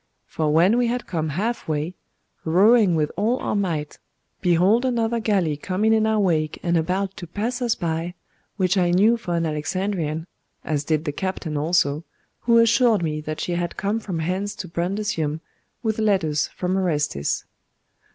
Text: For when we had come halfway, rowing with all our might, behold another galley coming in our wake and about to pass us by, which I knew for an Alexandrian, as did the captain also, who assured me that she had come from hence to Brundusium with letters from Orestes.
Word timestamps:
For 0.25 0.51
when 0.51 0.79
we 0.79 0.87
had 0.87 1.05
come 1.05 1.29
halfway, 1.29 1.93
rowing 2.43 2.95
with 2.95 3.11
all 3.15 3.37
our 3.37 3.55
might, 3.55 3.99
behold 4.41 4.83
another 4.83 5.19
galley 5.19 5.55
coming 5.55 5.93
in 5.93 6.07
our 6.07 6.19
wake 6.19 6.57
and 6.63 6.75
about 6.75 7.15
to 7.17 7.27
pass 7.27 7.61
us 7.61 7.75
by, 7.75 8.15
which 8.57 8.79
I 8.79 8.89
knew 8.89 9.15
for 9.15 9.35
an 9.35 9.45
Alexandrian, 9.45 10.25
as 10.65 10.83
did 10.83 11.05
the 11.05 11.11
captain 11.11 11.55
also, 11.55 12.03
who 12.39 12.57
assured 12.57 13.03
me 13.03 13.21
that 13.21 13.39
she 13.41 13.51
had 13.51 13.77
come 13.77 13.99
from 13.99 14.17
hence 14.17 14.55
to 14.55 14.67
Brundusium 14.67 15.39
with 15.83 15.99
letters 15.99 16.47
from 16.47 16.75
Orestes. 16.75 17.45